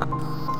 Ha 0.00 0.06
ha 0.06 0.16
ha. 0.46 0.59